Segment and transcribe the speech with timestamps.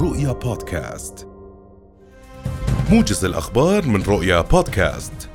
[0.00, 1.28] رؤيا بودكاست.
[2.90, 5.30] موجز الأخبار من رؤيا بودكاست.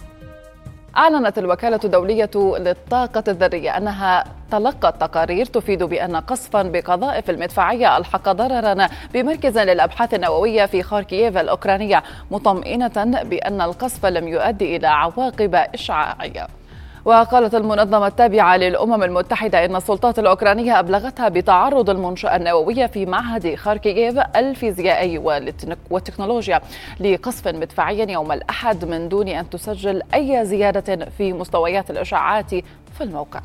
[0.98, 8.88] أعلنت الوكالة الدولية للطاقة الذرية أنها تلقت تقارير تفيد بأن قصفا بقذائف المدفعية ألحق ضررا
[9.14, 16.48] بمركز للأبحاث النووية في خاركييف الأوكرانية مطمئنة بأن القصف لم يؤدي إلى عواقب إشعاعية.
[17.06, 24.20] وقالت المنظمة التابعة للأمم المتحدة إن السلطات الأوكرانية أبلغتها بتعرض المنشأة النووية في معهد خاركييف
[24.36, 25.18] الفيزيائي
[25.90, 26.62] والتكنولوجيا
[27.00, 32.50] لقصف مدفعي يوم الأحد من دون أن تسجل أي زيادة في مستويات الإشعاعات
[32.98, 33.40] في الموقع.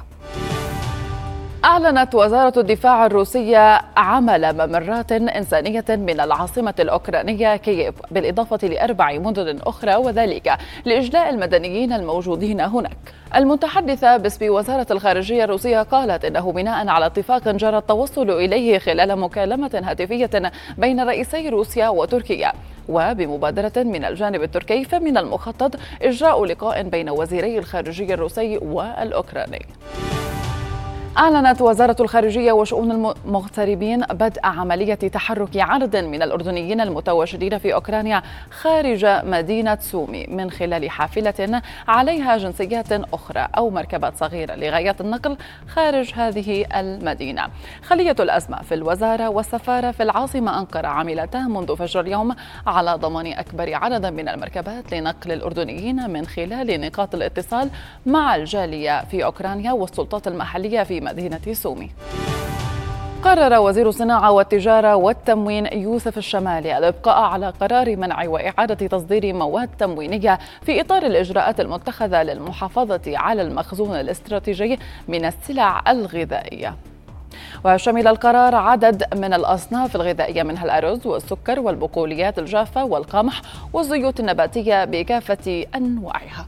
[1.68, 9.94] أعلنت وزارة الدفاع الروسية عمل ممرات إنسانية من العاصمة الأوكرانية كييف بالإضافة لأربع مدن أخرى
[9.94, 12.96] وذلك لإجلاء المدنيين الموجودين هناك.
[13.36, 19.82] المتحدثة باسم وزارة الخارجية الروسية قالت إنه بناء على اتفاق جرى التوصل إليه خلال مكالمة
[19.84, 22.52] هاتفية بين رئيسي روسيا وتركيا.
[22.88, 29.66] وبمبادرة من الجانب التركي فمن المخطط إجراء لقاء بين وزيري الخارجية الروسي والأوكراني.
[31.18, 39.06] أعلنت وزارة الخارجية وشؤون المغتربين بدء عملية تحرك عدد من الأردنيين المتواجدين في أوكرانيا خارج
[39.06, 45.36] مدينة سومي من خلال حافلة عليها جنسيات أخرى أو مركبات صغيرة لغاية النقل
[45.68, 47.48] خارج هذه المدينة.
[47.82, 52.34] خلية الأزمة في الوزارة والسفارة في العاصمة أنقرة عملتا منذ فجر اليوم
[52.66, 57.70] على ضمان أكبر عدد من المركبات لنقل الأردنيين من خلال نقاط الاتصال
[58.06, 61.90] مع الجالية في أوكرانيا والسلطات المحلية في مدينة سومي.
[63.22, 70.38] قرر وزير الصناعة والتجارة والتموين يوسف الشمالي الإبقاء على قرار منع وإعادة تصدير مواد تموينية
[70.62, 76.74] في إطار الإجراءات المتخذة للمحافظة على المخزون الاستراتيجي من السلع الغذائية.
[77.64, 83.42] وشمل القرار عدد من الأصناف الغذائية منها الأرز والسكر والبقوليات الجافة والقمح
[83.72, 86.46] والزيوت النباتية بكافة أنواعها.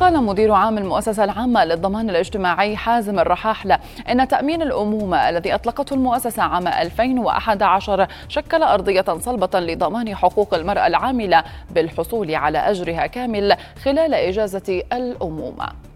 [0.00, 3.78] قال مدير عام المؤسسة العامة للضمان الاجتماعي حازم الرحاحلة
[4.10, 11.44] إن تأمين الأمومة الذي أطلقته المؤسسة عام 2011 شكل أرضية صلبة لضمان حقوق المرأة العاملة
[11.70, 15.89] بالحصول على أجرها كامل خلال إجازة الأمومة.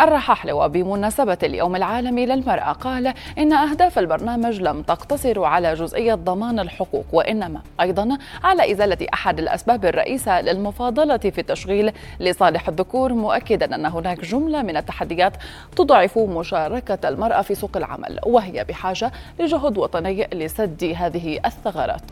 [0.00, 7.04] الرحاحل وبمناسبة اليوم العالمي للمرأة قال إن أهداف البرنامج لم تقتصر على جزئية ضمان الحقوق
[7.12, 14.20] وإنما أيضا على إزالة أحد الأسباب الرئيسة للمفاضلة في التشغيل لصالح الذكور مؤكدا أن هناك
[14.20, 15.32] جملة من التحديات
[15.76, 22.02] تضعف مشاركة المرأة في سوق العمل وهي بحاجة لجهد وطني لسد هذه الثغرات.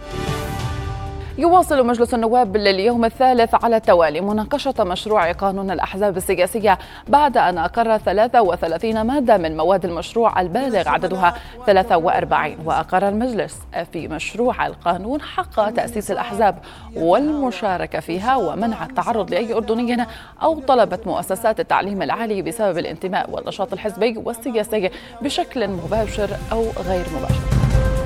[1.38, 6.78] يواصل مجلس النواب لليوم الثالث على التوالي مناقشة مشروع قانون الأحزاب السياسية
[7.08, 11.34] بعد أن أقر 33 مادة من مواد المشروع البالغ عددها
[11.66, 13.58] 43 وأقر المجلس
[13.92, 16.58] في مشروع القانون حق تأسيس الأحزاب
[16.96, 20.06] والمشاركة فيها ومنع التعرض لأي أردني
[20.42, 24.90] أو طلبة مؤسسات التعليم العالي بسبب الانتماء والنشاط الحزبي والسياسي
[25.22, 27.97] بشكل مباشر أو غير مباشر.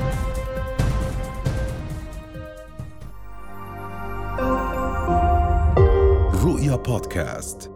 [6.42, 7.70] رؤيا بودكاست.